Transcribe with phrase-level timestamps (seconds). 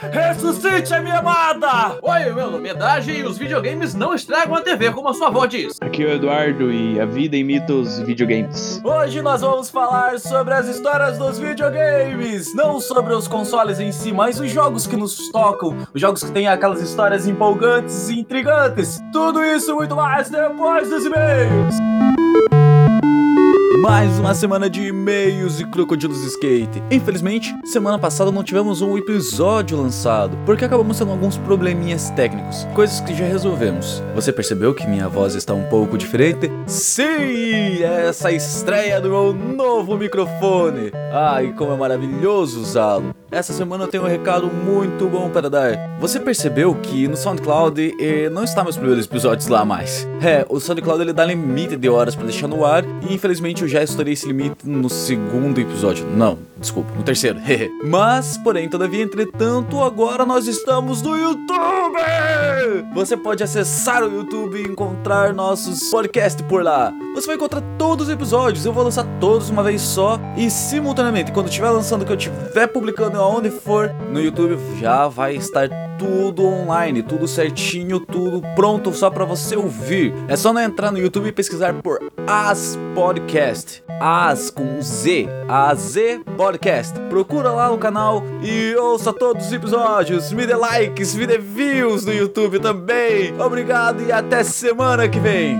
[0.00, 1.98] Ressuscite a minha amada!
[2.02, 5.28] Oi, meu nome é Daji e os videogames não estragam a TV, como a sua
[5.28, 5.76] avó diz.
[5.80, 8.80] Aqui é o Eduardo e a vida imita os videogames.
[8.82, 14.12] Hoje nós vamos falar sobre as histórias dos videogames, não sobre os consoles em si,
[14.12, 19.00] mas os jogos que nos tocam, os jogos que têm aquelas histórias empolgantes e intrigantes.
[19.12, 21.74] Tudo isso e muito mais depois dos e-mails.
[23.84, 26.82] Mais uma semana de e-mails e crocodilos skate.
[26.90, 33.02] Infelizmente, semana passada não tivemos um episódio lançado, porque acabamos tendo alguns probleminhas técnicos, coisas
[33.02, 34.02] que já resolvemos.
[34.14, 36.50] Você percebeu que minha voz está um pouco diferente?
[36.66, 40.90] Sim, é essa estreia do meu novo microfone.
[41.12, 43.14] Ai, como é maravilhoso usá-lo.
[43.34, 45.98] Essa semana eu tenho um recado muito bom para dar.
[45.98, 50.06] Você percebeu que no SoundCloud eh, não está meus primeiros episódios lá mais.
[50.22, 53.68] É, o SoundCloud ele dá limite de horas para deixar no ar e infelizmente eu
[53.68, 56.06] já estourei esse limite no segundo episódio.
[56.06, 57.40] Não, desculpa, no terceiro.
[57.84, 61.98] Mas, porém, todavia, entretanto, agora nós estamos no YouTube!
[62.94, 66.92] Você pode acessar o YouTube e encontrar nossos podcasts por lá.
[67.16, 71.32] Você vai encontrar todos os episódios, eu vou lançar todos uma vez só e simultaneamente,
[71.32, 76.44] quando estiver lançando, que eu estiver publicando aonde for no YouTube, já vai estar tudo
[76.44, 80.12] online, tudo certinho, tudo pronto só para você ouvir.
[80.28, 83.82] É só não entrar no YouTube e pesquisar por As Podcast.
[84.00, 85.96] As com Z, AZ
[86.36, 86.98] Podcast.
[87.08, 90.32] Procura lá o canal e ouça todos os episódios.
[90.32, 93.40] Me dê likes, me dê views no YouTube também.
[93.40, 95.56] Obrigado e até semana que vem.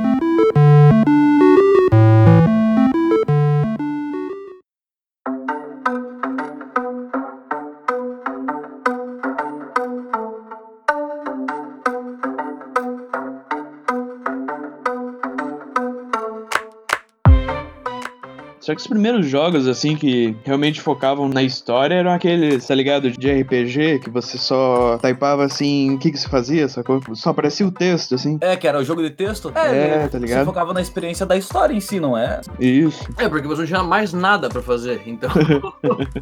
[18.65, 23.11] Só que os primeiros jogos, assim, que realmente focavam na história eram aqueles, tá ligado?
[23.11, 26.99] De RPG, que você só typava assim, o que que se fazia, sacou?
[27.13, 28.39] Só aparecia o texto, assim.
[28.41, 29.53] É, que era o jogo de texto?
[29.55, 30.39] É, ele tá ligado?
[30.39, 32.41] Se focava na experiência da história em si, não é?
[32.59, 33.07] Isso.
[33.19, 35.31] É, porque você não tinha mais nada pra fazer, então.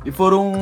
[0.05, 0.53] E foram.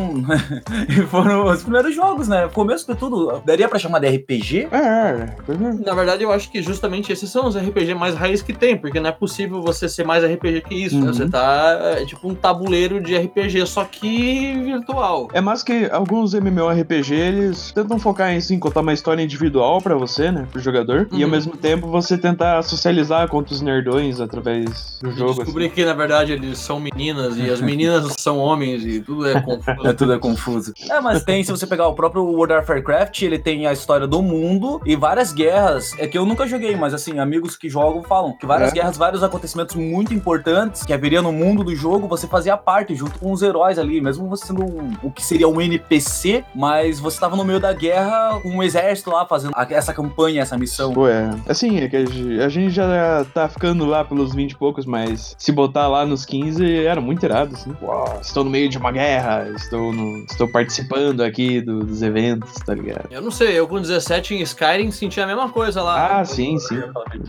[0.88, 2.44] e foram os primeiros jogos, né?
[2.44, 3.40] O começo de tudo.
[3.44, 4.68] Daria pra chamar de RPG?
[4.70, 5.36] É, é.
[5.84, 9.00] Na verdade, eu acho que justamente esses são os RPG mais raiz que tem, porque
[9.00, 10.98] não é possível você ser mais RPG que isso.
[10.98, 11.06] né?
[11.06, 11.14] Uhum.
[11.14, 15.28] Você tá é, tipo um tabuleiro de RPG, só que virtual.
[15.32, 19.94] É mais que alguns MMORPG, eles tentam focar em assim, contar uma história individual pra
[19.94, 20.46] você, né?
[20.50, 21.08] Pro jogador.
[21.12, 21.30] E ao Uhum.
[21.30, 25.34] mesmo tempo você tentar socializar com outros nerdões através do E jogo.
[25.34, 25.74] descobrir assim.
[25.74, 29.86] que na verdade eles são meninas e as meninas são homens e tudo é confuso.
[29.88, 30.72] É, tudo é confuso.
[30.90, 34.06] É, mas tem, se você pegar o próprio World of Warcraft, ele tem a história
[34.06, 35.92] do mundo e várias guerras.
[35.98, 38.74] É que eu nunca joguei, mas assim, amigos que jogam falam que várias É.
[38.74, 43.18] guerras, vários acontecimentos muito importantes que haveria no mundo do jogo, você fazia parte junto
[43.18, 47.18] com os heróis ali, mesmo você sendo um- o que seria um NPC, mas você
[47.20, 50.92] tava no meio da guerra com um exército lá fazendo a- essa campanha, essa missão.
[50.92, 51.30] Pô, é.
[51.48, 52.00] Assim, é que a
[52.44, 56.24] a gente já tá ficando lá pelos 20 e poucos, mas se botar lá nos
[56.24, 57.72] 15, era muito irado, assim.
[57.82, 62.52] Uau, estou no meio de uma guerra, estou, no, estou participando aqui do- dos eventos,
[62.64, 63.06] tá ligado?
[63.10, 66.20] Eu não sei, eu com 17 em Skyrim senti a mesma coisa lá.
[66.20, 66.80] Ah, sim, sim.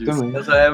[0.05, 0.35] Também.
[0.35, 0.71] Essa é,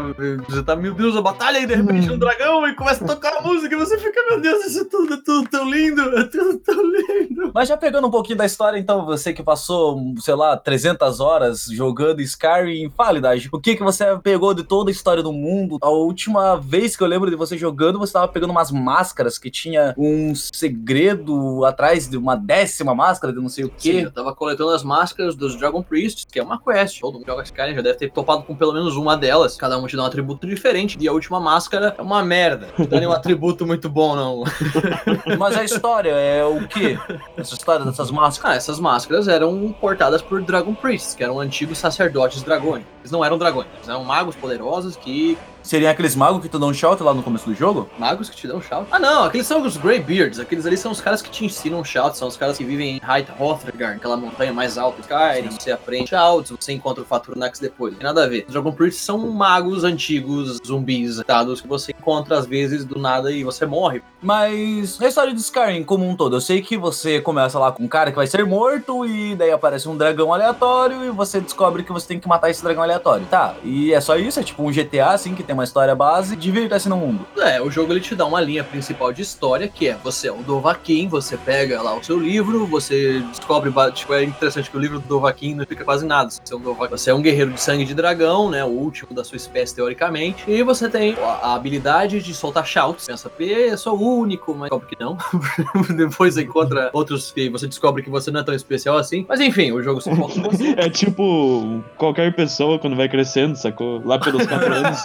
[0.47, 3.34] você tá, meu Deus, a batalha e de repente um dragão e começa a tocar
[3.38, 6.81] a música você fica, meu Deus, isso tudo, é tudo tão lindo, é tudo tão
[6.84, 7.52] lindo.
[7.53, 11.66] Mas já pegando um pouquinho da história, então, você que passou, sei lá, 300 horas
[11.72, 15.78] jogando Skyrim, fale, Daj, o que que você pegou de toda a história do mundo?
[15.81, 19.50] A última vez que eu lembro de você jogando, você tava pegando umas máscaras que
[19.50, 24.02] tinha um segredo atrás de uma décima máscara de não sei o Sim, quê.
[24.06, 27.00] eu tava coletando as máscaras dos Dragon Priests, que é uma quest.
[27.00, 29.56] Todo mundo joga Skyrim já deve ter topado com pelo menos uma delas.
[29.56, 30.97] Cada uma te dá um atributo diferente.
[31.00, 32.68] E a última máscara é uma merda.
[32.78, 34.44] Não dá nenhum atributo muito bom, não.
[35.38, 36.98] Mas a história é o quê?
[37.38, 38.56] Essa história dessas máscaras?
[38.56, 42.84] Ah, essas máscaras eram portadas por Dragon Priests, que eram antigos sacerdotes dragões.
[43.02, 45.38] Eles não eram dragões, eles eram magos poderosos que.
[45.68, 47.90] Seriam aqueles magos que tu dão um shout lá no começo do jogo?
[48.00, 48.88] Magos que te dão shout.
[48.90, 50.40] Ah, não, aqueles são os Greybeards.
[50.40, 52.18] Aqueles ali são os caras que te ensinam shout.
[52.18, 55.52] São os caras que vivem em Height Hrothgar, aquela montanha mais alta do Skyrim.
[55.52, 57.92] Você aprende shouts, você encontra o Faturax depois.
[57.92, 58.46] Não tem nada a ver.
[58.48, 63.30] Os Dragon Priests são magos antigos, zumbis, dados que você encontra às vezes do nada
[63.30, 64.02] e você morre.
[64.22, 67.84] Mas a história de Skyrim como um todo, eu sei que você começa lá com
[67.84, 71.84] um cara que vai ser morto e daí aparece um dragão aleatório e você descobre
[71.84, 73.25] que você tem que matar esse dragão aleatório.
[73.25, 74.40] Tá, e é só isso?
[74.40, 77.25] É tipo um GTA assim que tem uma história base, divirta-se no mundo.
[77.39, 80.31] É, o jogo ele te dá uma linha principal de história, que é você é
[80.31, 84.80] um Dovahkiin, você pega lá o seu livro, você descobre, tipo, é interessante que o
[84.80, 86.30] livro do Dovahkiin não explica quase nada.
[86.30, 89.13] Você é um, Dovahkiin- você é um guerreiro de sangue de dragão, né, o último
[89.13, 93.07] da sua espécie teoricamente, e você tem a, habilidade de soltar shouts.
[93.07, 95.18] Pensa, "Pê, eu sou o único, mas descobre que não.
[95.95, 99.25] Depois você encontra outros que você descobre que você não é tão especial assim.
[99.27, 100.68] Mas enfim, o jogo se foca você.
[100.77, 104.01] É tipo qualquer pessoa quando vai crescendo, sacou?
[104.06, 105.00] Lá pelos 4 anos.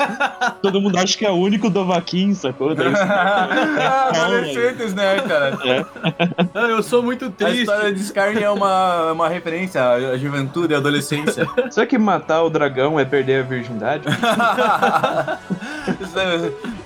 [0.62, 2.74] Todo mundo acha que é o único Dovaquim, sacou?
[2.74, 5.58] Daí você- Adolescentes, né, cara?
[6.54, 7.60] Ah, eu sou muito A triste.
[7.60, 11.46] história de Skyrim é uma, uma referência à juventude e à adolescência.
[11.70, 14.04] Será que matar o dragão é perder a virgindade?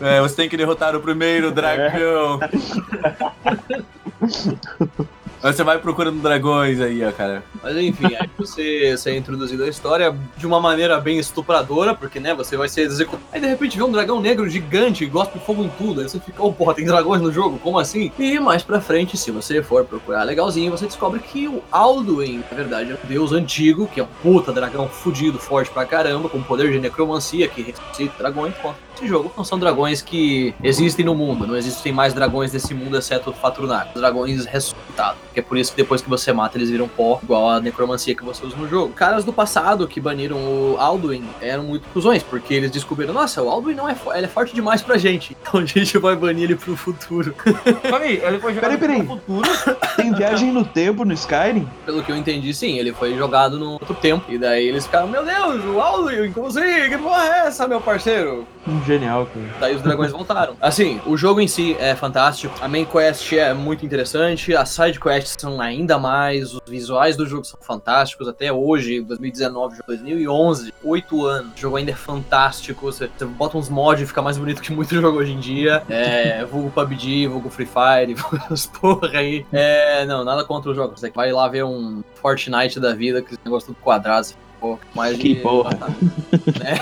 [0.00, 2.40] É- é, você tem que derrotar o primeiro dragão.
[5.52, 7.42] Você vai procurando dragões aí, ó, cara.
[7.62, 12.18] Mas enfim, aí você, você é introduzido à história de uma maneira bem estupradora, porque,
[12.18, 13.22] né, você vai ser executado.
[13.32, 16.00] Aí de repente vê um dragão negro gigante e gosta de fogo em tudo.
[16.00, 17.58] Aí você fica, oh, porra, tem dragões no jogo?
[17.60, 18.10] Como assim?
[18.18, 22.56] E mais pra frente, se você for procurar legalzinho, você descobre que o Alduin, na
[22.56, 26.42] verdade, é um deus antigo, que é um puta dragão fudido, forte pra caramba, com
[26.42, 28.52] poder de necromancia, que ressuscita dragões.
[28.62, 32.74] Bom, esse jogo não são dragões que existem no mundo, não existem mais dragões nesse
[32.74, 33.90] mundo, exceto o Fatrunag.
[33.94, 35.18] Dragões ressuscitados.
[35.34, 38.14] Que é por isso que depois que você mata, eles viram pó, igual a necromancia
[38.14, 38.92] que você usa no jogo.
[38.94, 43.50] Caras do passado que baniram o Alduin eram muito cuzões, porque eles descobriram, nossa, o
[43.50, 45.36] Alduin não é, fo- ele é forte demais pra gente.
[45.46, 47.32] Então a gente vai banir ele pro futuro.
[47.82, 49.02] Peraí, ele foi Peraí, peraí.
[49.02, 49.48] no futuro.
[49.96, 51.68] Tem viagem no tempo no Skyrim?
[51.84, 54.24] Pelo que eu entendi, sim, ele foi jogado no outro tempo.
[54.30, 56.60] E daí eles ficaram, meu Deus, o Alduin, como assim?
[56.88, 58.46] Que porra é essa, meu parceiro?
[58.86, 59.46] Genial, cara.
[59.60, 60.56] Daí os dragões voltaram.
[60.62, 62.54] Assim, o jogo em si é fantástico.
[62.60, 64.54] A main quest é muito interessante.
[64.54, 66.54] As side quests são ainda mais.
[66.54, 68.28] Os visuais do jogo são fantásticos.
[68.28, 71.52] Até hoje, 2019, 2011, 8 anos.
[71.56, 72.86] O jogo ainda é fantástico.
[72.86, 75.82] Você, você bota uns mods e fica mais bonito que muito jogo hoje em dia.
[75.88, 79.44] É, vulgo PUBG, vulgo Free Fire, vulgo essas porra aí.
[79.52, 81.00] É, não, nada contra os jogos.
[81.00, 84.20] Você vai lá ver um Fortnite da vida, que esse negócio tudo quadrado.
[84.20, 85.70] assim, pô, mais Que de- porra.
[85.70, 86.78] Né?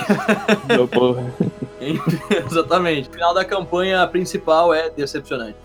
[0.68, 1.24] Meu porra.
[2.50, 3.08] Exatamente.
[3.08, 5.56] O final da campanha principal é decepcionante.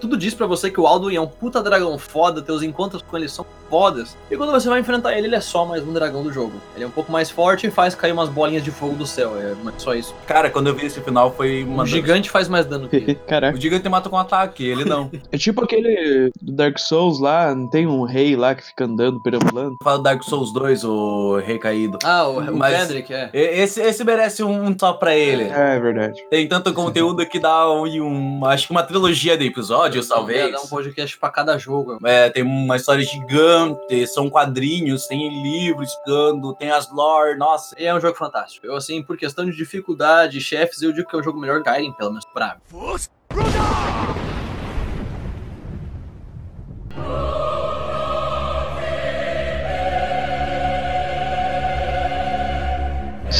[0.00, 3.16] Tudo diz pra você que o Alduin é um puta dragão foda, teus encontros com
[3.16, 4.16] ele são fodas.
[4.30, 6.52] E quando você vai enfrentar ele, ele é só mais um dragão do jogo.
[6.74, 9.32] Ele é um pouco mais forte e faz cair umas bolinhas de fogo do céu.
[9.38, 10.14] É só isso.
[10.26, 11.82] Cara, quando eu vi esse final foi uma.
[11.82, 13.14] O gigante faz mais dano que ele.
[13.26, 13.56] Caraca.
[13.56, 15.10] O gigante mata com ataque, ele não.
[15.30, 19.20] É tipo aquele do Dark Souls lá, não tem um rei lá que fica andando,
[19.22, 19.76] perambulando?
[19.82, 21.98] Fala do Dark Souls 2, o Rei Caído.
[22.02, 23.30] Ah, o, o Mas- Kendrick, é.
[23.32, 25.44] Esse, esse merece um só pra ele.
[25.44, 26.22] É, é verdade.
[26.30, 30.50] Tem tanto conteúdo que dá um, um- acho que uma trilogia de episódios, talvez.
[30.52, 31.98] Dá um podcast pra cada jogo.
[32.04, 33.57] É, tem uma história gigante,
[34.06, 37.74] são quadrinhos, tem livro explicando, tem as lore, nossa.
[37.78, 38.66] É um jogo fantástico.
[38.66, 41.68] Eu, assim, por questão de dificuldade, chefes, eu digo que é o jogo melhor que
[41.70, 44.17] Skyrim, pelo menos pra mim.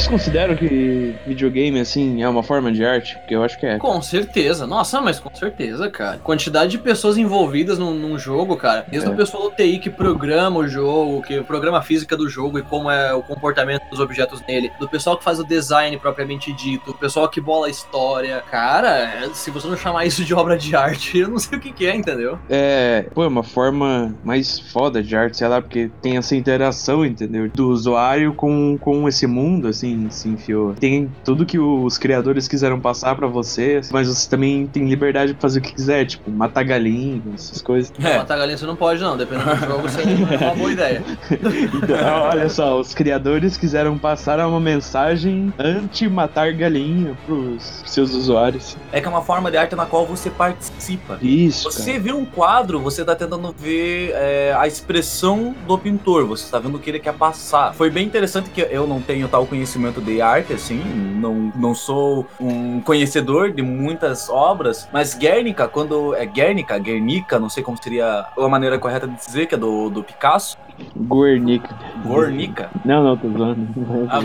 [0.09, 3.17] Consideram que videogame, assim, é uma forma de arte?
[3.19, 3.79] Porque eu acho que é.
[3.79, 6.19] Com certeza, nossa, mas com certeza, cara.
[6.19, 8.87] Quantidade de pessoas envolvidas num, num jogo, cara.
[8.91, 9.13] Desde É.
[9.13, 12.63] o pessoal do TI que programa o jogo, que programa a física do jogo e
[12.63, 16.91] como é o comportamento dos objetos nele, do pessoal que faz o design propriamente dito,
[16.91, 18.43] o pessoal que bola a história.
[18.51, 21.73] Cara, se você não chamar isso de obra de arte, eu não sei o que,
[21.73, 22.39] que é, entendeu?
[22.49, 27.05] É, pô, é uma forma mais foda de arte, sei lá, porque tem essa interação,
[27.05, 27.49] entendeu?
[27.49, 30.75] Do usuário com, com esse mundo, assim, se enfiou.
[30.75, 35.43] Tem tudo que os criadores quiseram passar pra você, mas você também tem liberdade pra
[35.43, 37.93] fazer o que quiser, tipo, matar galinha, essas coisas.
[38.03, 39.17] É, Matar galinha você não pode, não.
[39.17, 40.01] Dependendo do jogo, você
[40.35, 41.03] é uma boa ideia.
[41.31, 48.77] Então, olha só, os criadores quiseram passar uma mensagem anti-matar galinha pros seus usuários.
[48.93, 51.19] é que é uma forma de arte na qual você participa.
[51.23, 52.03] Isso, Você cara.
[52.05, 56.77] vê um quadro, você tá tentando ver é, a expressão do pintor, você tá vendo
[56.77, 57.73] o que ele quer passar.
[57.75, 62.27] Foi bem interessante que eu não tenho tal conhecimento de arte, assim, não, não sou
[62.41, 66.15] um conhecedor de muitas obras, mas Guernica, quando.
[66.15, 69.89] É Guernica, Guernica, não sei como seria a maneira correta de dizer, que é do,
[69.89, 70.57] do Picasso.
[70.97, 71.77] Guernica.
[72.05, 72.71] Guernica.
[72.85, 73.69] Não, não, tô zoando.
[74.09, 74.21] Ah.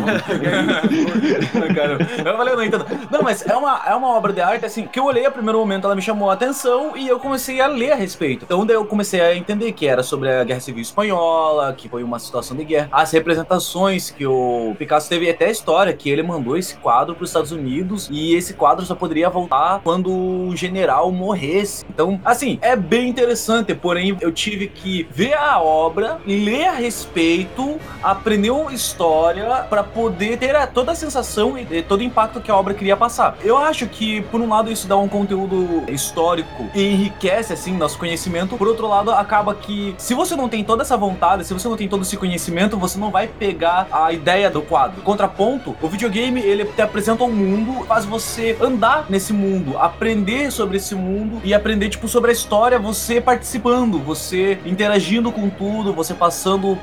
[1.74, 1.98] Cara,
[2.31, 2.86] eu falei, eu não entendo.
[3.12, 5.60] Não, mas é uma, é uma obra de arte, assim, que eu olhei a primeiro
[5.60, 8.45] momento, ela me chamou a atenção e eu comecei a ler a respeito.
[8.45, 12.03] Então, daí eu comecei a entender que era sobre a Guerra Civil Espanhola, que foi
[12.03, 12.89] uma situação de guerra.
[12.91, 17.24] As representações que o Picasso teve até a história, que ele mandou esse quadro para
[17.24, 21.86] os Estados Unidos e esse quadro só poderia voltar quando o general morresse.
[21.89, 26.73] Então, assim, é bem interessante, porém eu tive que ver a obra e ler a
[26.73, 32.41] respeito, aprender uma história para poder ter toda a sensação e, e todo o impacto
[32.41, 33.38] que a obra queria passar.
[33.41, 37.97] Eu acho que, por um lado, isso dá um conteúdo histórico e enriquece, assim, nosso
[37.97, 38.57] conhecimento.
[38.57, 41.77] Por outro lado, acaba que, se você não tem toda essa vontade, se você não
[41.77, 45.01] tem todo esse conhecimento, você não vai pegar a ideia do quadro.
[45.01, 50.77] Contraponto, o videogame, ele te apresenta um mundo, faz você andar nesse mundo, aprender sobre
[50.77, 56.13] esse mundo e aprender, tipo, sobre a história, você participando, você interagindo com tudo, você
[56.13, 56.32] passando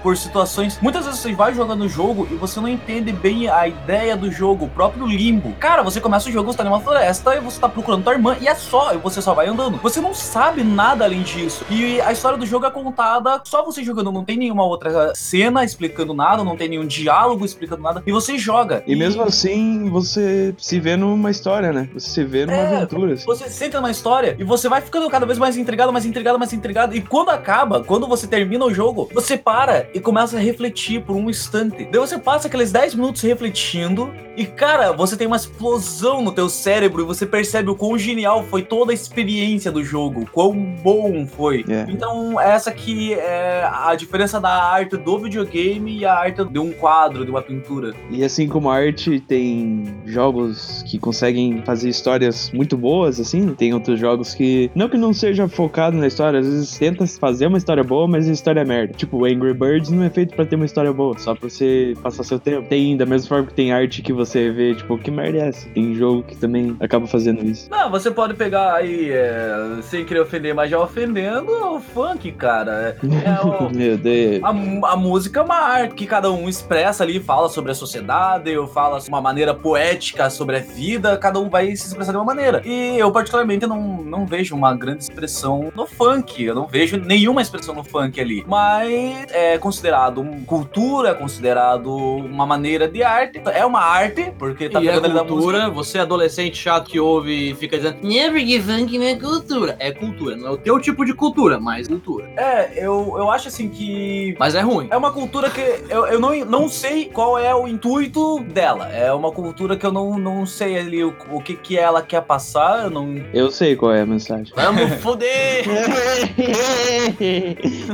[0.03, 0.79] por situações.
[0.81, 4.31] Muitas vezes você vai jogando o jogo e você não entende bem a ideia do
[4.31, 5.53] jogo, o próprio limbo.
[5.59, 8.37] Cara, você começa o jogo, você tá numa floresta e você tá procurando tua irmã
[8.41, 9.79] e é só, e você só vai andando.
[9.79, 11.65] Você não sabe nada além disso.
[11.71, 15.65] E a história do jogo é contada só você jogando, não tem nenhuma outra cena
[15.65, 18.83] explicando nada, não tem nenhum diálogo explicando nada, e você joga.
[18.87, 18.97] E, e...
[18.97, 21.89] mesmo assim, você se vê numa história, né?
[21.95, 23.15] Você se vê numa é, aventura.
[23.15, 23.27] Assim.
[23.27, 26.53] Você senta numa história e você vai ficando cada vez mais intrigado, mais intrigado, mais
[26.53, 26.95] intrigado.
[26.97, 31.17] E quando acaba, quando você termina o jogo, você para e começa a refletir por
[31.17, 31.85] um instante.
[31.85, 36.49] Daí você passa aqueles 10 minutos refletindo e, cara, você tem uma explosão no teu
[36.49, 41.27] cérebro e você percebe o quão genial foi toda a experiência do jogo, quão bom
[41.27, 41.65] foi.
[41.69, 41.91] Yeah.
[41.91, 41.95] É.
[41.95, 46.73] Então, essa que é a diferença da arte do videogame e a arte de um
[46.73, 47.93] quadro, de uma pintura.
[48.11, 53.75] E assim como a arte tem jogos que conseguem fazer histórias muito boas, assim, tem
[53.75, 57.59] outros jogos que, não que não seja focado na história, às vezes tenta fazer uma
[57.59, 58.95] história boa, mas a história é merda.
[58.95, 62.25] Tipo, Angry Birds não é feito para ter uma história boa, só pra você passar
[62.25, 62.69] seu tempo.
[62.69, 65.69] Tem, da mesma forma que tem arte que você vê, tipo, que merda é essa?
[65.71, 67.69] Tem jogo que também acaba fazendo isso.
[67.71, 72.97] Não, você pode pegar aí, é, sem querer ofender, mas já ofendendo, o funk, cara.
[73.03, 74.43] É, o, Meu Deus.
[74.43, 78.57] A, a, música é uma arte que cada um expressa ali, fala sobre a sociedade,
[78.57, 82.19] ou fala de uma maneira poética sobre a vida, cada um vai se expressar de
[82.19, 82.63] uma maneira.
[82.65, 86.43] E eu, particularmente, não, não vejo uma grande expressão no funk.
[86.43, 88.45] Eu não vejo nenhuma expressão no funk ali.
[88.47, 93.41] Mas é considerado cultura, é considerado uma maneira de arte.
[93.53, 97.51] É uma arte, porque tá e pegando é cultura, você é adolescente chato que ouve
[97.51, 99.77] e fica dizendo, não, porque funk não é cultura.
[99.79, 102.29] É cultura, não é o teu tipo de cultura, mas cultura.
[102.37, 104.35] É, eu, eu acho assim que.
[104.39, 104.89] Mas é ruim.
[104.91, 108.89] É uma cultura que eu, eu não, não sei qual é o intuito dela.
[108.89, 112.23] É uma cultura que eu não, não sei ali o, o que, que ela quer
[112.23, 112.85] passar.
[112.85, 113.15] Eu, não...
[113.33, 114.53] eu sei qual é a mensagem.
[114.55, 115.65] Vamos foder!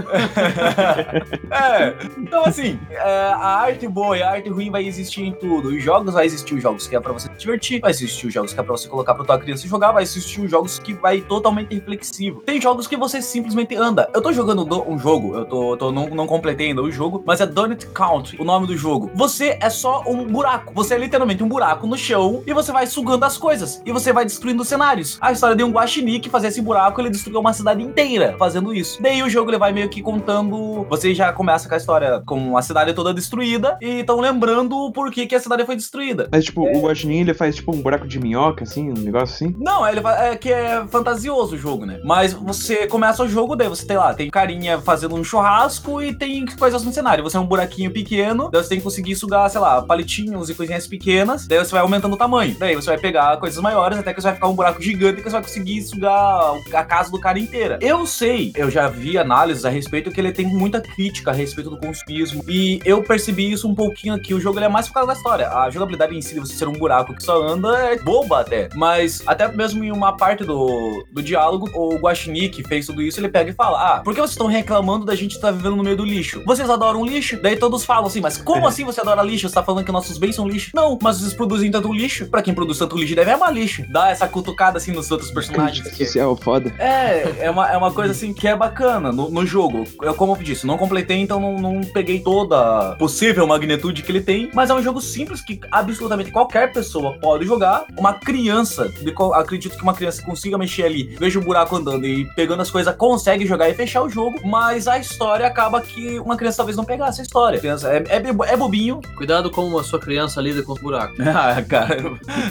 [1.50, 5.68] é, então assim, é, a arte boa e a arte ruim vai existir em tudo.
[5.68, 8.32] Os jogos vai existir os jogos que é pra você se divertir, vai existir os
[8.32, 10.92] jogos que é pra você colocar pra tua criança jogar, vai existir os jogos que
[10.94, 12.42] vai totalmente reflexivo.
[12.42, 14.08] Tem jogos que você simplesmente anda.
[14.14, 17.40] Eu tô jogando um jogo, eu tô, tô não, não completei ainda o jogo, mas
[17.40, 19.10] é Donut Country, o nome do jogo.
[19.14, 20.72] Você é só um buraco.
[20.74, 23.82] Você é literalmente um buraco no chão e você vai sugando as coisas.
[23.84, 25.18] E você vai destruindo cenários.
[25.20, 28.74] A história de um guaxinim que fazia esse buraco, ele destruiu uma cidade inteira fazendo
[28.74, 29.00] isso.
[29.02, 30.84] Daí o jogo ele vai meio que contando.
[30.96, 34.90] Você já começa com a história com a cidade toda destruída e estão lembrando o
[34.90, 36.26] porquê que a cidade foi destruída.
[36.32, 36.72] Mas, tipo, é...
[36.74, 39.54] o Guaxinim ele faz tipo um buraco de minhoca, assim, um negócio assim?
[39.58, 42.00] Não, ele é que é fantasioso o jogo, né?
[42.02, 46.14] Mas você começa o jogo, daí você tem lá, tem carinha fazendo um churrasco e
[46.14, 47.22] tem coisas no cenário.
[47.22, 50.54] Você é um buraquinho pequeno, daí você tem que conseguir sugar, sei lá, palitinhos e
[50.54, 52.56] coisinhas pequenas, daí você vai aumentando o tamanho.
[52.58, 55.24] Daí você vai pegar coisas maiores até que você vai ficar um buraco gigante que
[55.24, 57.78] você vai conseguir sugar a casa do cara inteira.
[57.82, 61.70] Eu sei, eu já vi análises a respeito que ele tem muita crítica a respeito
[61.70, 64.34] do consumismo e eu percebi isso um pouquinho aqui.
[64.34, 65.50] O jogo ele é mais por causa da história.
[65.50, 68.68] A jogabilidade em si de você ser um buraco que só anda é boba até.
[68.74, 73.20] Mas até mesmo em uma parte do, do diálogo, o Guaxinim que fez tudo isso,
[73.20, 75.76] ele pega e fala: Ah, por que vocês estão reclamando da gente estar tá vivendo
[75.76, 76.42] no meio do lixo?
[76.46, 77.40] Vocês adoram lixo?
[77.40, 79.48] Daí todos falam assim, mas como assim você adora lixo?
[79.48, 80.70] Você tá falando que nossos bens são lixo?
[80.74, 82.26] Não, mas vocês produzem tanto lixo.
[82.26, 83.84] Pra quem produz tanto lixo deve amar lixo.
[83.90, 85.96] Dá essa cutucada assim nos outros personagens.
[85.96, 86.74] Social foda.
[86.78, 89.84] É, é uma, é uma coisa assim que é bacana no, no jogo.
[90.00, 94.10] Eu, como eu disse, não completei, então não, não peguei toda a possível magnitude que
[94.10, 94.50] ele tem.
[94.54, 97.84] Mas é um jogo simples que absolutamente qualquer pessoa pode jogar.
[97.96, 98.92] Uma criança,
[99.34, 102.94] acredito que uma criança consiga mexer ali, veja o buraco andando e pegando as coisas,
[102.96, 104.40] consegue jogar e fechar o jogo.
[104.44, 107.60] Mas a história acaba que uma criança talvez não pegasse a história.
[107.60, 109.00] A é, é, é bobinho.
[109.16, 111.18] Cuidado como a sua criança lida com os buracos.
[111.26, 111.96] ah, cara.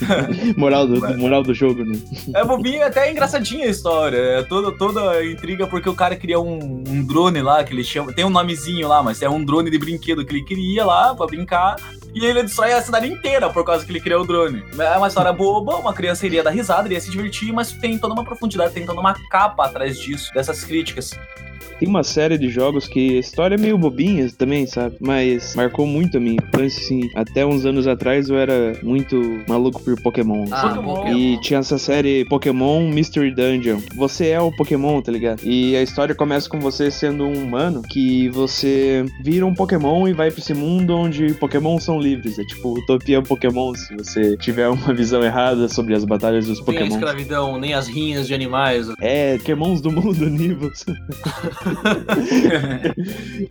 [0.58, 1.98] moral, do, moral do jogo, né?
[2.34, 4.18] É bobinho até é engraçadinha a história.
[4.18, 7.84] É toda, toda a intriga porque o cara cria um, um drone lá que ele
[7.84, 8.14] chama.
[8.16, 11.26] Tem um nomezinho lá, mas é um drone de brinquedo que ele queria lá pra
[11.26, 11.76] brincar.
[12.14, 14.64] E ele destrói a cidade inteira por causa que ele criou o drone.
[14.80, 18.14] É uma história boba, uma criança iria dar risada, iria se divertir, mas tem toda
[18.14, 21.12] uma profundidade, tem toda uma capa atrás disso, dessas críticas.
[21.80, 24.96] Tem uma série de jogos que a história é meio bobinha também, sabe?
[25.00, 27.10] Mas marcou muito a minha infância, assim.
[27.16, 30.46] Até uns anos atrás eu era muito maluco por Pokémon.
[30.52, 30.96] Ah, Pokémon.
[30.96, 31.18] Pokémon.
[31.18, 33.80] E tinha essa série Pokémon Mystery Dungeon.
[33.96, 35.42] Você é o Pokémon, tá ligado?
[35.44, 40.14] E a história começa com você sendo um humano que você vira um Pokémon e
[40.14, 42.40] vai pra esse mundo onde Pokémon são livres.
[42.40, 46.66] É tipo utopia Pokémon, se você tiver uma visão errada sobre as batalhas dos Não
[46.66, 46.96] tem a Pokémon.
[46.96, 48.88] escravidão, nem as rinhas de animais.
[49.02, 50.86] É, Pokémons do mundo, Nibus.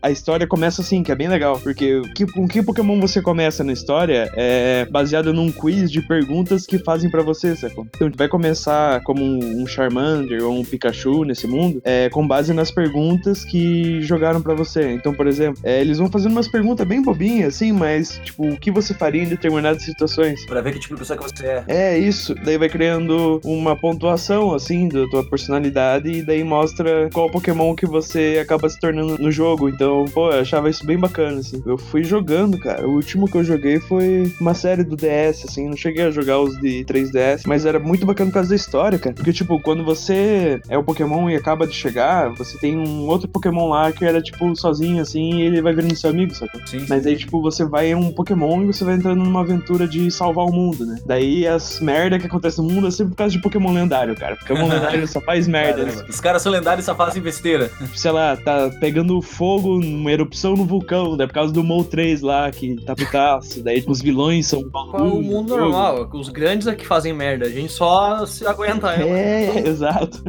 [0.03, 3.65] a história começa assim, que é bem legal, porque que, com que Pokémon você começa
[3.65, 7.87] na história é baseado num quiz de perguntas que fazem pra você, sacou?
[7.95, 12.71] Então vai começar como um, Charmander ou um Pikachu nesse mundo, é, com base nas
[12.71, 14.93] perguntas que jogaram pra você.
[14.93, 18.57] Então, por exemplo, é, eles vão fazendo umas perguntas bem bobinhas, assim, mas, tipo, o
[18.57, 20.45] que você faria em determinadas situações?
[20.47, 21.65] Pra ver que tipo de pessoa que você é.
[21.69, 27.31] É isso, daí vai criando uma pontuação assim da tua personalidade e daí mostra qual
[27.31, 29.69] Pokémon que você acaba se tornando no jogo.
[29.69, 31.63] Então, pô, eu achava isso bem bacana assim.
[31.67, 32.87] Eu fui jogando, cara.
[32.87, 36.41] O último que eu joguei foi uma série do DS, assim, não cheguei a jogar
[36.41, 39.15] os de 3DS, mas era muito bacana por causa da história, cara.
[39.15, 43.29] Porque tipo, quando você é o Pokémon e acaba de chegar, você tem um outro
[43.29, 46.53] Pokémon lá que era tipo sozinho assim, e ele vai virando seu amigo, sabe?
[46.67, 46.87] Sim.
[46.89, 50.11] Mas aí, tipo, você vai em um Pokémon e você vai entrando numa aventura de
[50.11, 50.99] salvar o mundo, né?
[51.07, 54.37] Daí as merda que acontece no mundo é sempre por causa de Pokémon lendário, cara.
[54.37, 55.85] Pokémon lendário só faz merda.
[55.85, 56.05] né?
[56.09, 57.71] Os caras são lendários e só fazem besteira.
[57.95, 62.21] Sei lá, tá pegando fogo numa erupção no vulcão, daí por causa do Mol 3
[62.21, 63.63] lá, que tá putaço.
[63.63, 64.61] Daí os vilões são.
[64.61, 66.11] É o mundo normal?
[66.13, 67.47] Os grandes é que fazem merda.
[67.47, 69.11] A gente só se aguenta ela.
[69.11, 70.23] É, exato.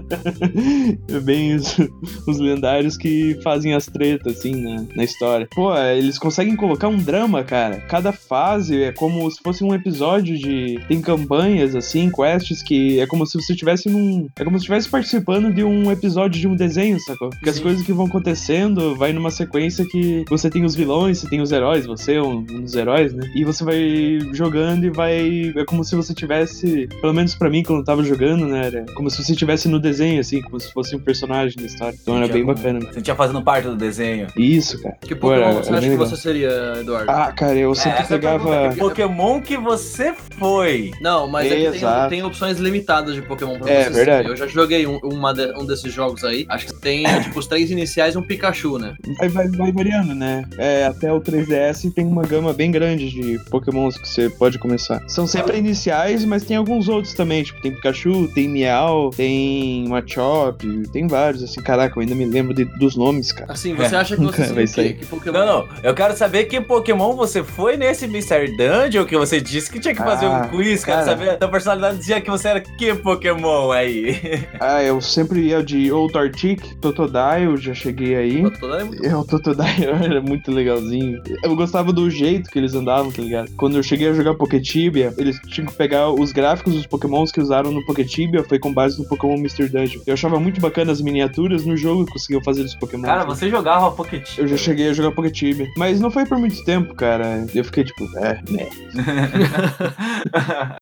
[1.10, 1.76] É bem os,
[2.28, 5.48] os lendários que fazem as tretas, assim, na, na história.
[5.54, 7.78] Pô, eles conseguem colocar um drama, cara.
[7.82, 10.80] Cada fase é como se fosse um episódio de.
[10.88, 14.28] Tem campanhas, assim, quests, que é como se você estivesse num.
[14.36, 17.30] É como se estivesse participando de um episódio de um desenho, sacou?
[17.30, 21.30] Porque as coisas que vão acontecendo vai numa sequência que você tem os vilões, você
[21.30, 23.28] tem os heróis, você é um, um dos heróis, né?
[23.36, 25.54] E você vai jogando e vai.
[25.56, 26.88] É como se você tivesse.
[27.02, 28.66] Pelo menos pra mim, quando eu tava jogando, né?
[28.68, 31.98] Era como se você estivesse no desenho, assim, como se fosse um personagem da história.
[32.02, 32.80] Então era bem algum- bacana.
[32.92, 34.28] Você tinha fazendo parte do desenho.
[34.38, 34.98] Isso, cara.
[35.02, 36.08] Que Pô, Pokémon era- você era acha que legal.
[36.08, 37.12] você seria, Eduardo?
[37.12, 38.50] Ah, cara, eu sempre é pegava.
[38.50, 38.76] pergunta.
[38.78, 40.92] Pokémon que você foi.
[41.02, 44.28] Não, mas é que tem, tem opções limitadas de Pokémon pra É, você verdade.
[44.28, 44.32] ser.
[44.34, 46.46] Eu já joguei um, uma de- um desses jogos aí.
[46.50, 48.96] Acho que tem, tipo, os três iniciais e um Pikachu, né?
[49.20, 50.44] Vai, vai, vai variando, né?
[50.58, 55.02] É, até o 3DS tem uma gama bem grande de Pokémons que você pode começar.
[55.08, 57.44] São sempre iniciais, mas tem alguns outros também.
[57.44, 61.62] Tipo, tem Pikachu, tem Meow, tem Machop, tem vários, assim.
[61.62, 63.52] Caraca, eu ainda me lembro de- dos nomes, cara.
[63.54, 64.96] Assim, você acha que você vai sair.
[64.96, 65.38] Que Pokémon?
[65.40, 65.68] Não, não.
[65.84, 69.94] Eu quero saber que Pokémon você foi nesse Mystery Dungeon que você disse que tinha
[69.94, 70.84] que fazer Ah, um quiz.
[70.84, 71.06] Quero cara.
[71.18, 71.30] saber.
[71.32, 74.16] A tua personalidade dizia que você era que Pokémon aí?
[74.60, 78.42] Ah, eu sempre ia de ou Torchic, Totodile, eu já cheguei aí.
[78.42, 81.22] Eu tô dando- É, o Totodile era muito legalzinho.
[81.44, 83.52] Eu gostava do jeito que eles andavam, tá ligado?
[83.58, 87.40] Quando eu cheguei a jogar Poketibia, eles tinham que pegar os gráficos dos Pokémons que
[87.42, 89.68] usaram no Poketibia, foi com base no Pokémon Mr.
[89.70, 90.02] Dungeon.
[90.06, 93.04] Eu achava muito bacana as miniaturas no jogo que conseguiam fazer dos Pokémon.
[93.04, 94.38] Cara, você jogava Pocket.
[94.38, 95.68] Eu já cheguei a jogar Poketibia.
[95.78, 97.46] Mas não foi por muito tempo, cara.
[97.54, 98.70] Eu fiquei tipo, é, né.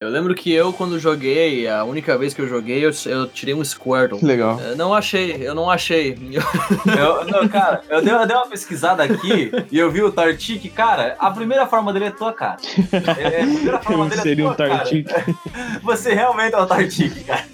[0.00, 3.52] Eu lembro que eu, quando joguei, a única vez que eu joguei, eu, eu tirei
[3.52, 4.20] um Squirtle.
[4.20, 4.60] Que legal.
[4.60, 6.16] Eu não achei, eu não achei.
[6.96, 10.72] Eu, não, cara, eu dei, eu dei uma pesquisada aqui e eu vi o Tartic,
[10.72, 12.56] cara, a primeira forma dele é tua cara.
[13.18, 14.78] É, é, a primeira forma Eu dele seria é um tua cara.
[14.78, 15.08] Tartic.
[15.82, 17.44] Você realmente é o Tartic, cara.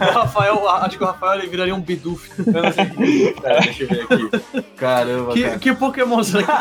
[0.00, 2.30] o Rafael, acho que o Rafael ele viraria um Bidoof.
[2.38, 4.30] Eu não sei o que cara, deixa eu ver aqui.
[4.76, 5.58] Caramba, Que, cara.
[5.58, 6.52] que Pokémon será que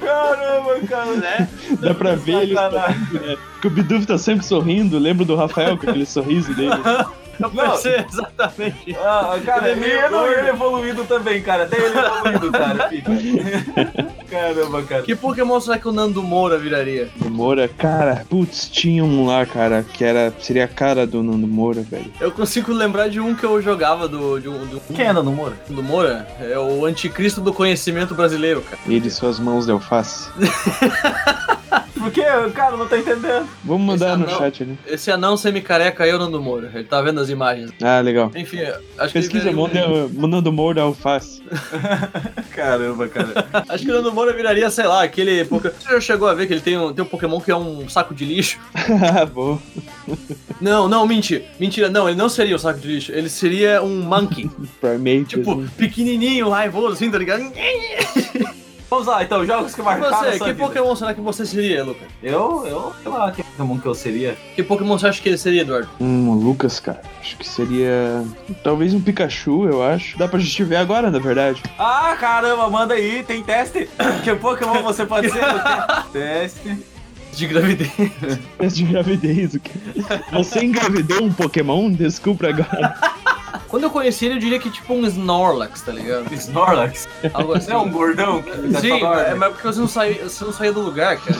[0.00, 0.97] Caramba, cara.
[1.06, 1.48] Né?
[1.80, 3.36] Dá pra ver ele né?
[3.52, 4.98] Porque o Bidoof tá sempre sorrindo.
[4.98, 6.70] Lembro do Rafael com aquele sorriso dele.
[7.38, 8.96] Eu pensei exatamente.
[9.00, 11.64] Ah, cara, Ele é meio não, ele é evoluído também, cara.
[11.64, 12.88] Até ele é evoluído, cara.
[12.88, 13.10] Fica.
[14.30, 15.02] Caramba, cara.
[15.02, 17.08] Que Pokémon será que o Nando Moura viraria?
[17.16, 20.32] Do Moura, cara, putz, tinha um lá, cara, que era.
[20.40, 22.12] Seria a cara do Nando Moura, velho.
[22.20, 25.32] Eu consigo lembrar de um que eu jogava do, de um, do, Quem anda no
[25.32, 25.54] muro?
[25.68, 26.26] do Moura.
[26.40, 28.80] É o anticristo do conhecimento brasileiro, cara.
[28.86, 30.28] Ele e suas mãos de alface.
[31.96, 32.22] Por quê?
[32.54, 33.48] Cara, não tá entendendo.
[33.64, 34.78] Vamos mandar Esse no anão- chat ali.
[34.86, 36.70] Esse anão semi-careca é o Nando Moura.
[36.74, 37.70] Ele tá vendo as imagens.
[37.82, 38.30] Ah, legal.
[38.34, 38.58] Enfim,
[38.98, 41.42] acho que, Pesquisa viraria um- Nando Moura alface.
[42.54, 43.46] Caramba, cara.
[43.68, 45.44] Acho que o Nando Moura viraria, sei lá, aquele.
[45.44, 47.88] Você já chegou a ver que ele tem um, tem um Pokémon que é um
[47.88, 48.58] saco de lixo?
[48.74, 49.58] Ah, Bom.
[50.60, 51.44] Não, não, mentira.
[51.60, 53.12] Mentira, não, ele não seria um saco de lixo.
[53.12, 54.50] Ele seria um monkey.
[54.80, 55.24] Primate.
[55.36, 55.68] tipo, assim.
[55.76, 57.42] pequenininho, raivoso, assim, tá ligado?
[58.90, 60.66] Vamos lá, então, jogos que marcaram a Você, sua que vida.
[60.66, 62.08] Pokémon será que você seria, Lucas?
[62.22, 64.36] Eu, eu, sei lá, que Pokémon que eu seria.
[64.56, 65.90] Que Pokémon você acha que ele seria, Eduardo?
[66.00, 67.02] Hum, Lucas, cara.
[67.20, 68.24] Acho que seria.
[68.64, 70.16] Talvez um Pikachu, eu acho.
[70.16, 71.62] Dá pra gente ver agora, na verdade.
[71.78, 73.88] Ah, caramba, manda aí, tem teste.
[74.24, 75.42] Que Pokémon você pode ser?
[76.12, 76.78] teste.
[77.32, 77.90] De gravidez.
[78.58, 79.70] Teste de gravidez, o quê?
[80.32, 81.90] Você engravidou um Pokémon?
[81.90, 82.96] Desculpa agora.
[83.68, 86.32] Quando eu conheci ele, eu diria que tipo um Snorlax, tá ligado?
[86.34, 87.06] Snorlax.
[87.34, 87.66] Algo assim.
[87.68, 88.42] Você é um gordão?
[88.42, 89.20] que tá Sim, falando?
[89.20, 91.38] é, mas porque você não, saía, você não saía do lugar, cara.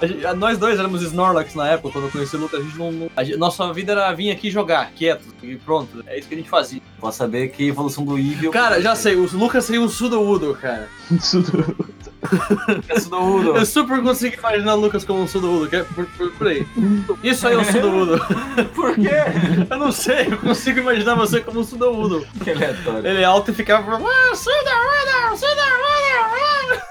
[0.00, 2.62] A gente- a- nós dois éramos Snorlax na época, quando eu conheci o Lucas, a
[2.64, 2.90] gente não.
[2.92, 6.02] não- a gente- nossa vida era vir aqui jogar, quieto, e pronto.
[6.06, 6.80] É isso que a gente fazia.
[7.00, 8.50] Posso saber que evolução do Evil.
[8.50, 10.88] Cara, já sei, o Lucas seria um Sudowoodo, cara.
[11.10, 11.42] Isso
[12.22, 13.56] do- Isso do Udo.
[13.56, 16.66] Eu super consigo imaginar o Lucas como um Sudowoodo, que é por, por, por aí.
[17.22, 18.18] Isso aí é um Sudowoodo.
[18.74, 19.10] Por quê?
[19.70, 22.26] Eu não sei, eu consigo imaginar você como um Sudowoodo.
[22.42, 23.06] Que aleatório.
[23.06, 23.96] Ele é alto e ficava.
[23.96, 26.82] Ah, Sudowoodo, Sudowoodo!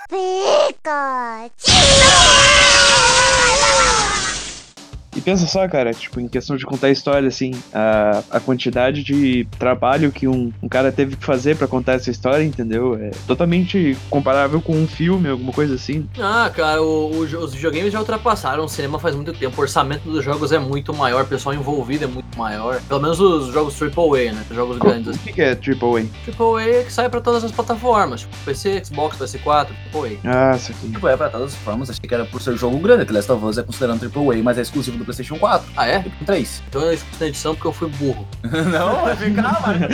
[5.21, 9.03] E pensa só, cara, tipo, em questão de contar a história, assim, a, a quantidade
[9.03, 12.95] de trabalho que um, um cara teve que fazer pra contar essa história, entendeu?
[12.95, 16.07] É totalmente comparável com um filme, alguma coisa assim.
[16.19, 19.55] Ah, cara, o- o os videogames já ultrapassaram o cinema faz muito tempo.
[19.57, 22.81] O orçamento dos jogos é muito maior, o pessoal envolvido é muito maior.
[22.87, 24.43] Pelo menos os jogos AAA, né?
[24.49, 25.07] Os jogos grandes.
[25.07, 25.19] O assim.
[25.25, 26.05] que, que é AAA?
[26.27, 30.09] AAA é que sai pra todas as plataformas, tipo PC, Xbox, PS4, AAA.
[30.23, 30.89] Ah, isso aqui.
[30.89, 33.05] Tipo, é pra todas as formas, achei que era por ser jogo grande.
[33.05, 35.99] The Last of Us é considerando AAA, mas é exclusivo do PlayStation 4 Ah, é?
[36.05, 36.63] e do 3.
[36.69, 38.27] Então eu escutei na edição porque eu fui burro.
[38.43, 39.87] Não, vai ficar, mano.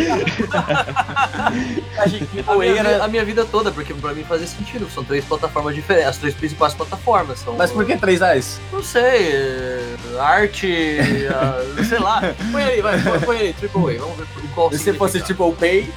[1.98, 3.04] Achei que A minha, AAA vi- era.
[3.04, 4.90] a minha vida toda, porque pra mim fazia sentido.
[4.90, 7.40] São três plataformas diferentes, as três principais plataformas.
[7.40, 8.60] São, Mas por que 3 reais?
[8.72, 9.84] Não sei, é,
[10.20, 10.98] arte,
[11.32, 12.22] ah, sei lá.
[12.52, 15.92] Põe aí, vai, põe, põe aí, AAA, vamos ver por qual Se fosse tipo Pay,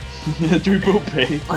[0.62, 1.40] Triple Pay.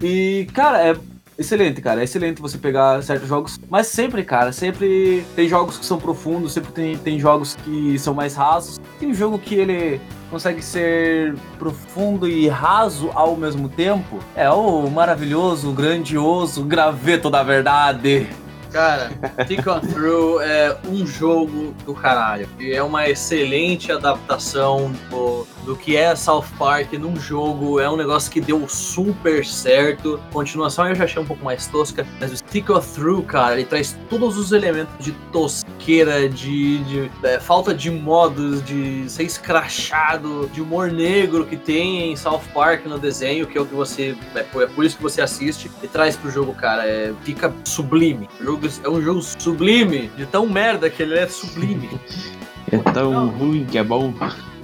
[0.00, 0.96] E, cara, é
[1.42, 2.00] excelente, cara.
[2.00, 3.60] É excelente você pegar certos jogos.
[3.68, 8.14] Mas sempre, cara, sempre tem jogos que são profundos, sempre tem, tem jogos que são
[8.14, 8.80] mais rasos.
[8.98, 10.00] Tem um jogo que ele
[10.30, 14.18] consegue ser profundo e raso ao mesmo tempo.
[14.34, 18.26] É o maravilhoso, grandioso graveto da verdade.
[18.72, 19.10] Cara,
[19.46, 22.48] Think On Through é um jogo do caralho.
[22.58, 27.80] E é uma excelente adaptação do, do que é South Park num jogo.
[27.80, 30.20] É um negócio que deu super certo.
[30.32, 32.06] Continuação eu já achei um pouco mais tosca.
[32.20, 37.10] Mas o Stick On Through, cara, ele traz todos os elementos de tosqueira, de, de
[37.22, 42.86] é, falta de modos, de ser escrachado, de humor negro que tem em South Park
[42.86, 44.16] no desenho, que é o que você.
[44.34, 46.86] É por, é por isso que você assiste e traz pro jogo, cara.
[46.86, 48.28] É, fica sublime.
[48.40, 51.90] O jogo é um jogo sublime, de tão merda que ele é sublime.
[52.70, 53.28] É tão Não.
[53.28, 54.14] ruim que é bom.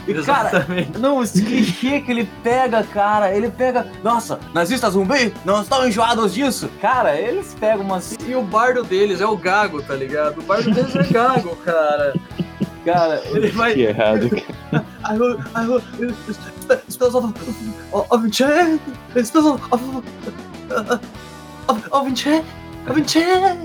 [0.08, 0.98] E, cara, Exatamente.
[0.98, 3.86] não, esse clichê que ele pega, cara, ele pega.
[4.02, 5.34] Nossa, nazista zumbi?
[5.44, 6.70] Não estão enjoados disso?
[6.80, 8.16] Cara, eles pegam umas.
[8.26, 10.38] E o bardo deles é o Gago, tá ligado?
[10.38, 12.14] O bardo deles é Gago, cara.
[12.84, 13.74] Cara, Ele vai.
[13.74, 14.84] Que errado, cara.
[15.10, 16.14] I will, I will,
[16.90, 17.34] spells of,
[17.92, 18.80] of enchant,
[19.22, 19.84] spells of, of,
[21.68, 22.44] of, of enchant,
[22.88, 23.58] of enchant.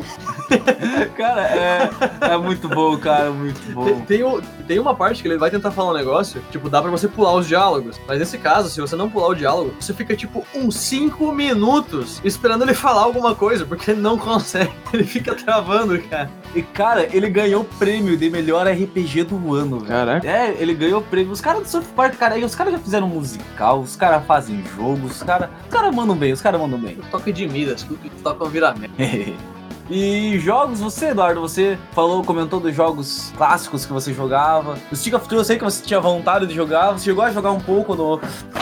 [1.16, 1.90] cara, é,
[2.34, 4.02] é muito bom, cara, muito Tem, bom.
[4.02, 6.92] tem, o- tem uma parte que ele vai tentar falar um negócio, tipo, dá pra
[6.92, 8.00] você pular os diálogos.
[8.08, 12.22] Mas nesse caso, se você não pular o diálogo, você fica, tipo, uns 5 minutos
[12.24, 14.72] esperando ele falar alguma coisa, porque ele não consegue.
[14.94, 16.30] Ele fica travando, cara.
[16.56, 19.92] E, cara, ele ganhou o prêmio de melhor RPG do ano, velho.
[19.92, 20.28] Caraca.
[20.28, 21.32] É, ele ganhou o prêmio.
[21.32, 24.64] Os caras do Surf Park, cara, aí os caras já fizeram musical, os caras fazem
[24.76, 26.98] jogos, os caras os cara mandam bem, os caras mandam bem.
[27.10, 28.94] Toque de Midas, tudo que tocam vira merda.
[29.90, 34.78] E jogos, você, Eduardo, você falou, comentou dos jogos clássicos que você jogava.
[34.92, 36.92] O Stick of Truth, eu sei que você tinha vontade de jogar.
[36.94, 38.20] Você chegou a jogar um pouco no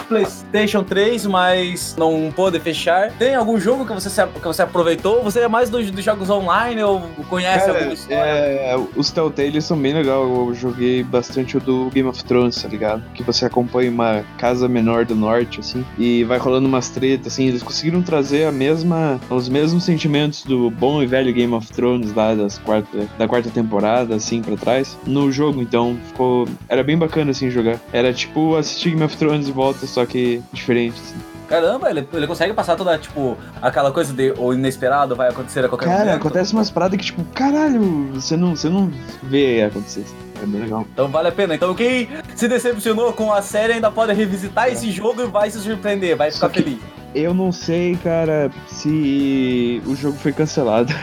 [0.07, 3.12] PlayStation 3, mas não pôde fechar.
[3.13, 5.23] Tem algum jogo que você, se- que você aproveitou?
[5.23, 8.19] Você é mais dos, dos jogos online ou conhece Cara, alguma história?
[8.19, 10.23] é, os Telltale são bem legal.
[10.23, 13.03] Eu joguei bastante o do Game of Thrones, tá ligado?
[13.13, 17.45] Que você acompanha uma casa menor do norte, assim, e vai rolando umas tretas, assim.
[17.47, 22.13] Eles conseguiram trazer a mesma, os mesmos sentimentos do bom e velho Game of Thrones
[22.15, 25.62] lá das quarta, da quarta temporada, assim, pra trás, no jogo.
[25.62, 26.47] Então, ficou.
[26.69, 27.78] Era bem bacana, assim, jogar.
[27.93, 31.15] Era tipo assistir Game of Thrones de volta, só que diferente, assim.
[31.47, 35.67] Caramba, ele, ele consegue passar toda, tipo, aquela coisa de o inesperado vai acontecer a
[35.67, 36.15] qualquer Cara, momento.
[36.15, 37.82] acontece umas paradas que, tipo, caralho,
[38.13, 38.89] você não, você não
[39.21, 40.06] vê acontecer.
[40.41, 40.88] É bem legal.
[40.93, 41.54] Então vale a pena.
[41.54, 45.60] Então quem se decepcionou com a série ainda pode revisitar esse jogo e vai se
[45.60, 46.80] surpreender, vai ficar Só que- feliz.
[47.13, 50.93] Eu não sei, cara, se o jogo foi cancelado.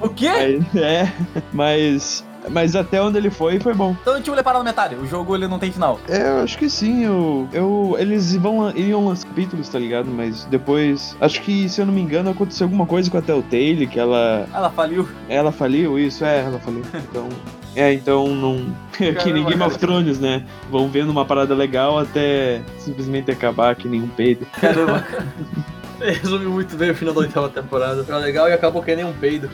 [0.00, 0.60] O quê?
[0.74, 1.12] É,
[1.52, 3.94] mas Mas até onde ele foi, foi bom.
[4.00, 4.94] Então, tipo, ele para na metade.
[4.94, 6.00] O jogo, ele não tem final.
[6.08, 7.04] É, eu acho que sim.
[7.04, 10.10] Eu, eu, eles vão, iam lançar capítulos, tá ligado?
[10.10, 11.16] Mas depois.
[11.20, 14.46] Acho que, se eu não me engano, aconteceu alguma coisa com a Telltale, que ela.
[14.54, 15.08] Ela faliu.
[15.28, 16.82] Ela faliu, isso, é, ela faliu.
[16.94, 17.28] Então.
[17.74, 18.74] É, então não.
[18.96, 20.44] que nem Game of Thrones, né?
[20.70, 24.46] Vão vendo uma parada legal até simplesmente acabar que nem um peido.
[24.60, 25.06] Caramba.
[26.00, 28.02] Resume muito bem o final da oitava temporada.
[28.02, 29.50] Foi legal e acabou que nem um peido.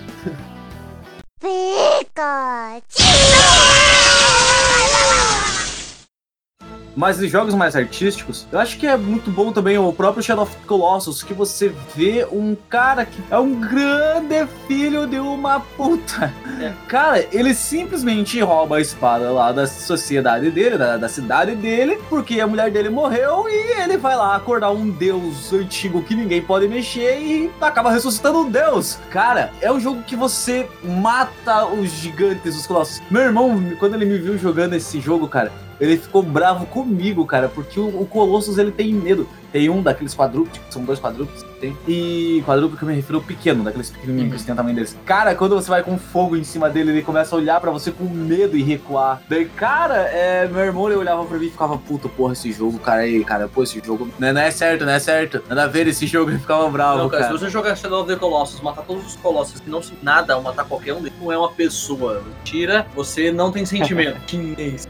[6.96, 10.44] Mas os jogos mais artísticos, eu acho que é muito bom também o próprio Shadow
[10.44, 15.60] of the Colossus, que você vê um cara que é um grande filho de uma
[15.60, 16.32] puta.
[16.58, 16.72] É.
[16.88, 22.40] Cara, ele simplesmente rouba a espada lá da sociedade dele, da, da cidade dele, porque
[22.40, 26.66] a mulher dele morreu e ele vai lá acordar um deus antigo que ninguém pode
[26.66, 28.98] mexer e acaba ressuscitando um deus.
[29.10, 33.02] Cara, é um jogo que você mata os gigantes, os colossos.
[33.10, 37.48] Meu irmão, quando ele me viu jogando esse jogo, cara, ele ficou bravo comigo, cara,
[37.48, 39.28] porque o, o Colossus ele tem medo.
[39.56, 41.74] Tem um daqueles quadrúpedes, que são dois quadrúpedes que tem.
[41.88, 44.94] E quadrúpede que eu me refiro ao pequeno, daqueles pequenininhos que tem o tamanho deles.
[45.06, 47.90] Cara, quando você vai com fogo em cima dele, ele começa a olhar pra você
[47.90, 49.22] com medo e recuar.
[49.26, 52.78] Daí, cara, é, meu irmão ele olhava pra mim e ficava, puta, porra, esse jogo,
[52.80, 55.42] cara, aí, cara, pô, esse jogo não é, não é certo, não é certo.
[55.48, 57.38] Nada a ver esse jogo, ele ficava bravo, Não, cara, cara.
[57.38, 60.38] se você jogar Shadow of the Colossus, matar todos os Colossus que não se nada
[60.38, 62.22] matar qualquer um deles, não é uma pessoa.
[62.44, 64.20] Tira, você não tem sentimento.
[64.28, 64.86] Chinês.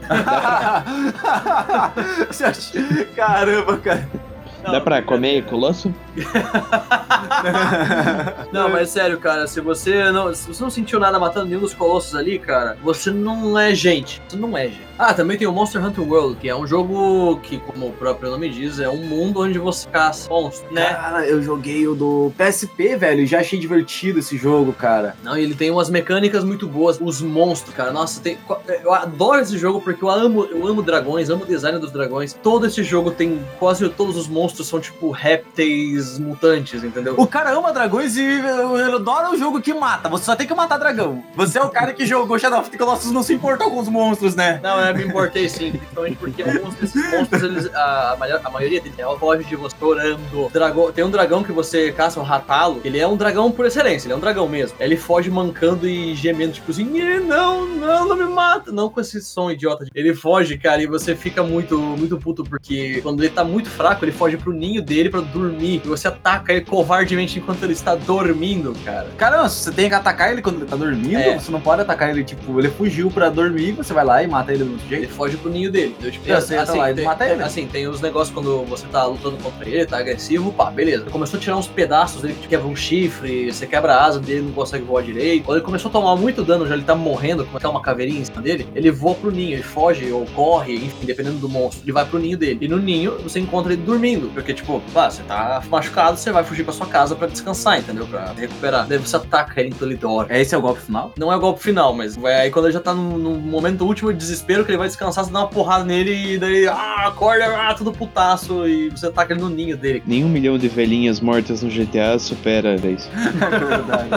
[3.15, 4.26] Caramba, cara.
[4.71, 5.93] Dá pra comer colosso?
[8.51, 11.73] Não, mas sério, cara, se você não, se você não sentiu nada matando nenhum dos
[11.73, 14.21] colossos ali, cara, você não é gente.
[14.27, 14.86] Você não é gente.
[14.97, 18.31] Ah, também tem o Monster Hunter World, que é um jogo que, como o próprio
[18.31, 20.93] nome diz, é um mundo onde você caça monstros, né?
[20.93, 25.15] Cara, eu joguei o do PSP, velho, e já achei divertido esse jogo, cara.
[25.23, 27.91] Não, e ele tem umas mecânicas muito boas, os monstros, cara.
[27.91, 28.37] Nossa, tem,
[28.83, 32.33] eu adoro esse jogo porque eu amo, eu amo dragões, amo o design dos dragões.
[32.33, 37.15] Todo esse jogo tem quase todos os monstros são tipo répteis mutantes, entendeu?
[37.17, 40.09] O cara ama dragões e ele adora o jogo que mata.
[40.09, 41.23] Você só tem que matar dragão.
[41.35, 43.87] Você é o cara que jogou Shadow of the Colossus não se importou com os
[43.87, 44.59] monstros, né?
[44.63, 48.49] Não, eu me importei sim, principalmente porque alguns desses monstros, eles, a, a, maior- a
[48.49, 50.49] maioria deles, ela foge de você chorando.
[50.51, 54.07] Dragão, tem um dragão que você caça, o Ratalo, ele é um dragão por excelência,
[54.07, 54.77] ele é um dragão mesmo.
[54.79, 58.71] Ele foge mancando e gemendo, tipo assim, "Ih, não, não, não me mata.
[58.71, 59.85] Não com esse som idiota.
[59.93, 64.03] Ele foge, cara, e você fica muito, muito puto, porque quando ele tá muito fraco,
[64.05, 65.81] ele foge pro ninho dele pra dormir.
[65.83, 69.07] E você ataca ele covardemente enquanto ele está dormindo, cara.
[69.17, 71.17] Caramba, você tem que atacar ele quando ele tá dormindo.
[71.17, 71.37] É.
[71.39, 74.51] Você não pode atacar ele, tipo, ele fugiu pra dormir, você vai lá e mata
[74.53, 75.13] ele do outro Ele jeito.
[75.13, 75.89] foge pro ninho dele.
[75.89, 76.11] entendeu?
[76.11, 77.43] Tipo, Eu sei, tá lá, ele tem, mata ele.
[77.43, 81.03] assim, tem os negócios quando você tá lutando contra ele, tá agressivo, pá, beleza.
[81.03, 84.05] Ele começou a tirar uns pedaços dele que te quebra um chifre, você quebra a
[84.05, 85.43] asa dele, não consegue voar direito.
[85.45, 88.21] Quando ele começou a tomar muito dano, já ele tá morrendo, com até uma caveirinha
[88.21, 91.83] em cima dele, ele voa pro ninho, ele foge ou corre, enfim, dependendo do monstro,
[91.83, 92.57] ele vai pro ninho dele.
[92.61, 96.43] E no ninho você encontra ele dormindo, porque, tipo, pá, você tá machucado, você vai
[96.43, 98.05] fugir pra sua casa pra descansar, entendeu?
[98.07, 98.87] Pra recuperar.
[98.87, 100.35] Daí você ataca ele, então ele dorme.
[100.37, 101.11] Esse é o golpe final?
[101.17, 103.85] Não é o golpe final, mas vai, aí quando ele já tá no, no momento
[103.85, 107.07] último de desespero, que ele vai descansar, você dá uma porrada nele e daí, ah,
[107.07, 110.03] acorda, ah, tudo putaço, e você ataca ele no ninho dele.
[110.05, 113.09] Nem um milhão de velhinhas mortas no GTA supera isso.
[113.47, 114.09] É verdade.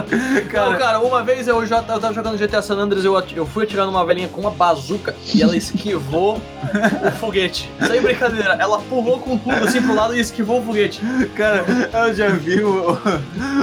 [0.51, 3.63] Cara, cara, uma vez eu, já, eu tava jogando GTA San Andreas, eu, eu fui
[3.63, 6.41] atirar numa velhinha com uma bazuca e ela esquivou
[7.07, 7.69] o foguete.
[7.87, 11.01] Sem brincadeira, ela pulou com tudo assim pro lado e esquivou o foguete.
[11.35, 11.63] Cara,
[12.07, 12.97] eu já vi o,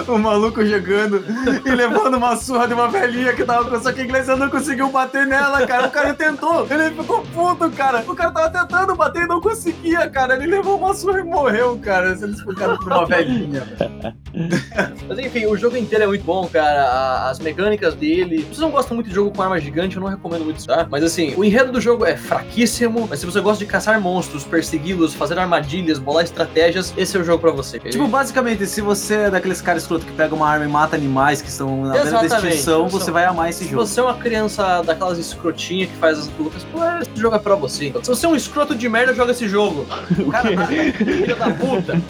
[0.09, 1.23] o maluco jogando
[1.65, 4.89] e levando uma surra de uma velhinha que tava com só que inglês não conseguiu
[4.89, 5.87] bater nela, cara.
[5.87, 8.05] O cara tentou, ele ficou puto, cara.
[8.07, 10.35] O cara tava tentando bater e não conseguia, cara.
[10.35, 12.17] Ele levou uma surra e morreu, cara.
[12.17, 13.63] Sendo espancado por uma velhinha.
[15.09, 17.29] Mas enfim, o jogo inteiro é muito bom, cara.
[17.31, 18.39] As mecânicas dele.
[18.39, 20.87] Se vocês não gostam muito de jogo com arma gigante, eu não recomendo muito, tá?
[20.91, 23.07] Mas assim, o enredo do jogo é fraquíssimo.
[23.09, 27.25] Mas se você gosta de caçar monstros, persegui-los, fazer armadilhas, bolar estratégias, esse é o
[27.25, 27.79] jogo pra você.
[27.79, 31.41] Tipo, basicamente, se você é daqueles caras escroto que pega uma arma e mata animais
[31.43, 33.87] que estão na beira da extinção, você vai amar esse Se jogo.
[33.87, 36.65] você é uma criança daquelas escrotinhas que faz as lutas,
[37.01, 37.87] esse jogo é pra você.
[37.89, 39.87] Então, se você é um escroto de merda, joga esse jogo.
[40.31, 42.01] Cara, filho da puta.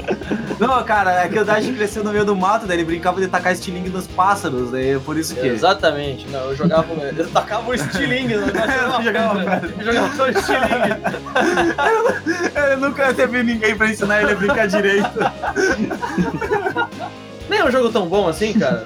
[0.59, 3.29] Não, cara, é que o Dash cresceu no meio do mato, daí ele brincava de
[3.29, 5.47] tacar estilingue nos pássaros, daí é por isso que.
[5.47, 6.27] Exatamente.
[6.29, 6.93] Não, eu jogava.
[6.93, 8.35] Eu tacava um estilingue.
[8.37, 8.49] Não,
[8.99, 10.99] Eu jogava, eu jogava só estilingue.
[12.67, 15.19] Ele nunca teve ninguém pra ensinar ele a brincar direito.
[17.49, 18.85] Nem é um jogo tão bom assim, cara.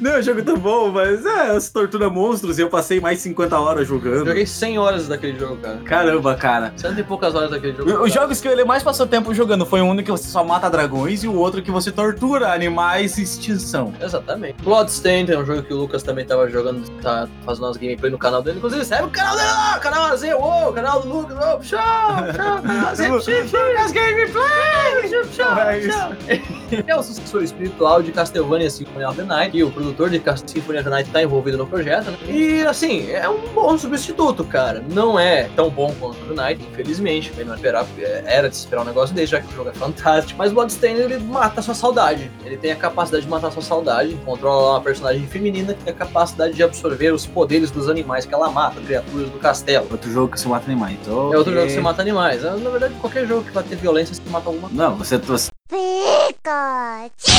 [0.00, 3.20] Não, é um jogo tão bom, mas é, você tortura monstros e eu passei mais
[3.20, 4.26] 50 horas jogando.
[4.26, 5.78] Joguei 100 horas daquele jogo, cara.
[5.78, 6.72] Caramba, cara.
[6.76, 8.04] Cento e poucas horas daquele jogo.
[8.04, 11.24] Os jogos que ele mais passou tempo jogando foi um que você só mata dragões
[11.24, 13.92] e o outro que você tortura animais em extinção.
[14.00, 14.62] Exatamente.
[14.62, 18.18] Bloodstained é um jogo que o Lucas também tava jogando, tá fazendo umas gameplay no
[18.18, 18.58] canal dele.
[18.58, 22.62] Inclusive, segue o canal dele lá, canal Azê, ô, canal do Lucas, ô, show, show,
[22.62, 26.84] canal Azê, Lucas Gameplay, show, show, É show.
[26.86, 30.78] É o sucessor espiritual de Castlevania Symphony of the Night, e o produtor de Symphony
[30.78, 32.18] of the Night tá envolvido no projeto, né?
[32.28, 34.84] E, assim, é um bom substituto, cara.
[34.92, 38.82] Não é tão bom quanto o Night, infelizmente, não esperar, porque era de se esperar
[38.82, 40.38] um negócio desse, já que o jogo é fantástico.
[40.38, 42.30] Mas Bloodstained, ele mata a sua saudade.
[42.44, 45.92] Ele tem a capacidade de matar a sua saudade, controla uma personagem feminina que tem
[45.92, 49.86] a capacidade de absorver os poderes dos animais que ela mata, criaturas do castelo.
[49.90, 50.98] Outro jogo que você mata animais.
[51.06, 52.42] É outro jogo que você mata animais.
[52.42, 54.82] Na verdade, qualquer jogo que vai ter violência, você mata alguma coisa.
[54.82, 57.32] Não, você, você 내가 찍.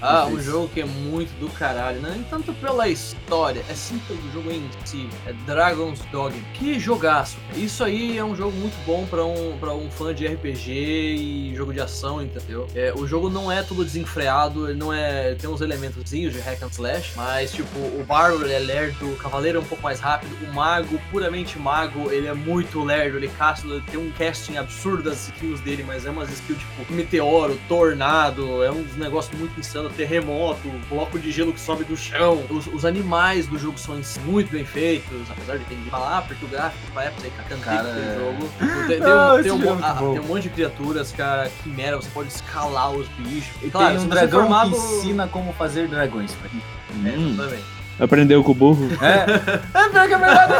[0.00, 3.74] Ah, um jogo que é muito do caralho, não é nem tanto pela história, é
[3.74, 5.08] sim pelo jogo em si.
[5.26, 6.40] É Dragon's Dogma.
[6.54, 7.36] Que jogaço!
[7.54, 11.54] Isso aí é um jogo muito bom pra um, pra um fã de RPG e
[11.54, 12.66] jogo de ação, entendeu?
[12.74, 15.34] É, o jogo não é tudo desenfreado, ele não é.
[15.34, 19.58] Tem uns elementos de hack and slash, mas tipo, o Bárbaro é lerdo, o Cavaleiro
[19.58, 23.66] é um pouco mais rápido, o Mago, puramente Mago, ele é muito lerdo, ele casta,
[23.66, 28.62] ele tem um casting absurdo das skills dele, mas é umas skills tipo meteoro, tornado,
[28.62, 29.58] é uns negócios muito
[29.88, 32.42] terremoto, bloco de gelo que sobe do chão.
[32.50, 36.44] Os, os animais do jogo são muito bem feitos, apesar de ter que falar, porque
[36.44, 38.14] o gráfico pra época aí cantando Cara, do é.
[38.14, 38.48] jogo.
[38.88, 40.12] Tem, tem Não, um, tem, um, é mon- muito ah, bom.
[40.12, 43.50] tem um monte de criaturas, cara, quimera, você pode escalar os bichos.
[43.62, 46.32] E Claro, tem um dragão for mago- que ensina como fazer dragões.
[46.32, 46.62] pra mim.
[47.06, 47.32] É, Hum.
[47.34, 47.64] exatamente.
[48.00, 48.88] Aprendeu com o burro.
[49.02, 49.24] É,
[49.84, 50.52] é pior que é verdade.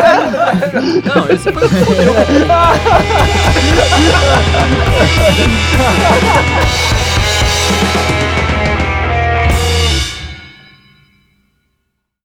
[1.07, 2.15] Não, esse foi o que fudeu.